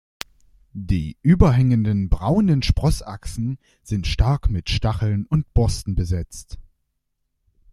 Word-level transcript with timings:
Die 0.73 1.15
überhängenden, 1.21 2.09
braunen 2.09 2.63
Sprossachsen 2.63 3.59
sind 3.83 4.07
stark 4.07 4.49
mit 4.49 4.67
Stacheln 4.71 5.27
und 5.27 5.53
Borsten 5.53 5.93
besetzt. 5.93 6.57